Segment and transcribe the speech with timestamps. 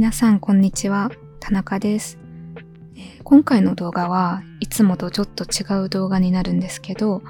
[0.00, 2.18] 皆さんこんにちは、田中です。
[3.22, 7.20] 今回の動画はいつもとちょっと違う動画になるんですけど、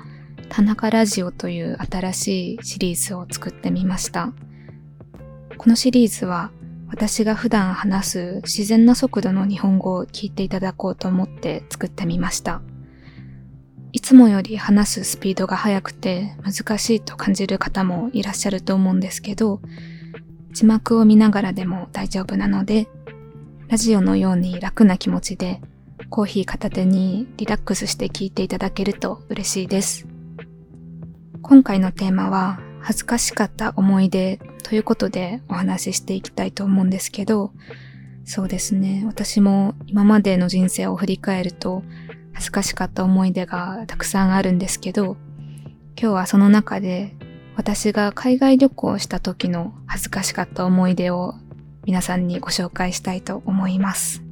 [0.50, 4.32] 田中ラジオという新しいシリーズを作ってみました。
[5.58, 6.52] このシリーズは
[6.88, 12.62] 私が普段話す自然な速度の日本語を聞いていただこうと思って作ってみました。
[13.90, 19.60] いつもより話すスピードが速くて難しいと感じる方もいらっしゃると思うんですけど、
[20.52, 22.88] 字幕を見ながらでも大丈夫なので、
[23.68, 25.60] ラジオのように楽な気持ちで
[26.08, 30.06] コーヒー片手にリラックスして聞いていただけると嬉しいです。
[31.42, 37.52] 今回のテーマは恥ずかしかった思い出ということでお話ししていきたいと思うんですけど、
[38.24, 39.04] そうですね。
[39.06, 41.82] 私も今までの人生を振り返ると
[42.32, 45.16] 恥ずかしかった思い出がたくさんあるんですけど、
[46.00, 47.14] 今日はその中で
[47.60, 51.34] 私が海外旅行をした時の恥ずかしかった思い出を
[51.84, 54.22] 皆さんにご紹介したいと思います。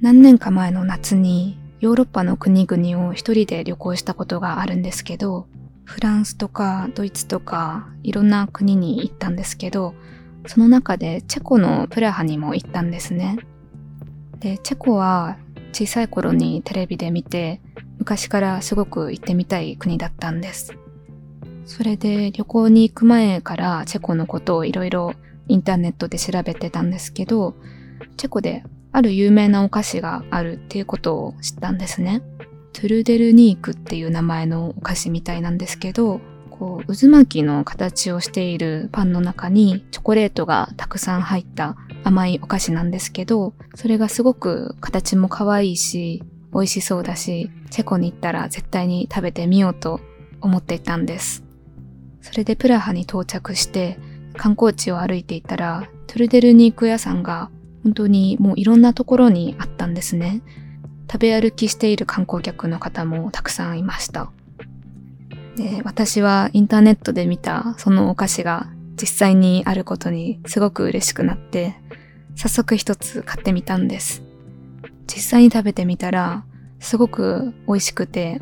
[0.00, 5.48] 何年か前の夏にヨーロッパの国々を一人で旅行したことがあるんですけど、
[5.82, 9.96] フランスとかドイツとかいろんな国に行ったんですけど、
[10.46, 13.36] その中でチェコのプラハにも行ったんですね。
[14.38, 15.38] で、チェコは
[15.72, 17.60] 小さい頃にテレビで見て、
[17.98, 20.78] 昔からすごく行ってみたい国だったんです。
[21.76, 25.12] それで旅行に行く前からチェコのことをいろいろ
[25.48, 27.56] インターネットで調べてたんですけど、
[28.16, 32.22] チェコである有名なお菓子があるっていうことを知ったんですね。
[32.72, 46.22] トゥルデルニークっていう名前のお菓子みたいなんですけど、こう渦巻きの形をしているパンの中にチョコレートがたくさん入った甘いお菓子なんですけど、それがすごく形も可愛いし、
[46.52, 50.00] 美味しそうだし、チェコに行ったら絶対に食べてみようと
[50.40, 51.43] 思っていたんです。
[52.24, 53.98] それでプラハに到着して
[54.38, 57.50] 観光地を歩いていたら、トゥルデルニーク屋さんが
[57.84, 60.40] 本当にもういろんなところにあったんですね。
[61.06, 64.32] 食べ歩きしている観光客の方もたくさんいました。
[65.56, 68.68] で、私はインターネットで見たそのお菓子が
[69.00, 71.76] 実際にあることにすごく嬉しくなって、
[72.36, 74.22] 早速一つ買ってみたんです。
[75.06, 76.46] 実際に食べてみたら、
[76.80, 78.40] すごく美味しくて、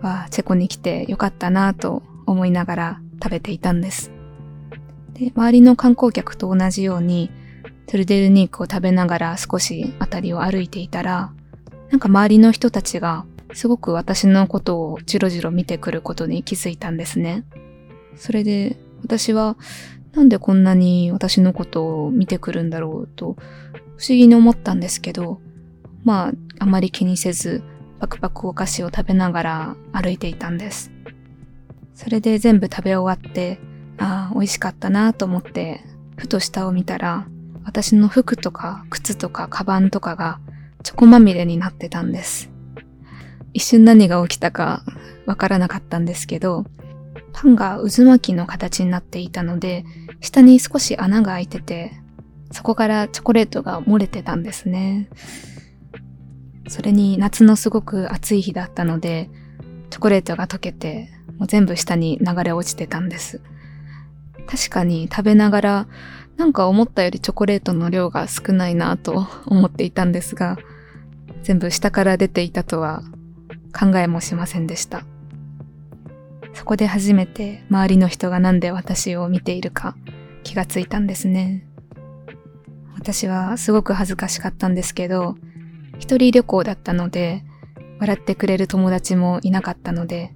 [0.00, 4.12] わ、チェコに来てよかったなと思いながら食べていたんです。
[5.14, 7.30] で、周りの観光客と同じように、
[7.86, 11.32] トゥルデルニークを食べながら少し辺りを歩いていたら、
[11.90, 13.24] なんか周りの人たちが
[13.54, 17.44] すごく私のことをじろじろ見てくることに気づいたんですね。
[18.16, 19.56] それで私は
[20.12, 23.36] なんでこんなに私のことを見てくるんだろうと
[23.96, 25.40] 不思議に思ったんですけど、
[26.04, 27.62] まああまり気にせず
[28.00, 30.93] パクパクお菓子を食べながら歩いていたんです。
[31.94, 33.58] それで全部食べ終わって、
[33.98, 35.80] ああ、美味しかったなと思って、
[36.16, 37.26] ふと下を見たら、
[37.64, 40.38] 私の服とか靴とかカバンとかが
[40.82, 42.50] チョコまみれになってたんです。
[43.54, 44.82] 一瞬何が起きたか
[45.26, 46.64] わからなかったんですけど、
[47.32, 49.84] パンが渦巻きの形になっていたので、
[50.20, 51.92] 下に少し穴が開いてて、
[52.50, 55.08] そこからチョコレートが漏れてたんですね。
[56.68, 59.30] それに夏のすごく暑い日だったので、
[59.90, 63.40] チョコレートが溶けて、もう全部下に流れ落ちてたんです。
[64.46, 65.86] 確かに食べながら、
[66.36, 70.58] なんか思ったよりチョコレートの量が少ないなと思っていたんですが、
[71.42, 73.02] 全部下から出ていたとは
[73.78, 75.04] 考えもしませんでした。
[76.54, 79.96] そこで初めて周りの人がなんで私を見ているか
[80.44, 81.66] 気がついたんですね。
[82.94, 85.36] 私はすごく恥ずかしかったんですけど、
[85.98, 87.44] 一人旅行だったので、
[88.00, 90.32] 笑ってくれる友達もいなかったので、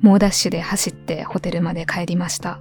[0.00, 2.60] 猛ダッシュで走ってホテルまで帰りました。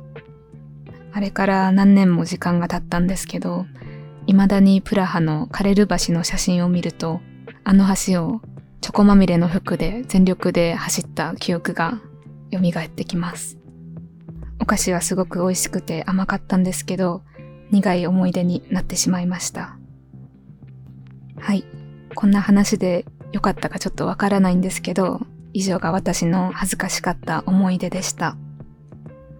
[1.13, 3.65] あれから何年も時間が経ったんですけど、
[4.27, 7.21] 未だにプラハのカレル橋の写真を見ると、
[7.63, 8.41] あの橋を
[8.79, 11.99] チョコまみれの服で全力で走った記憶が
[12.51, 13.57] 蘇ってきます。
[14.59, 17.23] お菓子はすごく美味しくて甘かったんですけど、
[17.71, 19.77] 苦い思い出になってしまいました。
[21.39, 21.65] はい。
[22.13, 25.21] こんな話で良かったかちょっとわからないんですけど、
[25.53, 28.35] 以上が私の恥ずかしかった思い出でした。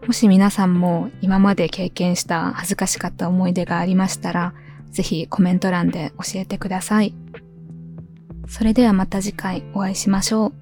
[0.08, 4.54] もし皆さんも今まで経験した恥ずかしかった思い出がありましたら、
[4.90, 7.14] ぜひコメント欄で教えてください。
[8.48, 10.61] それではまた次回お会いしましょう。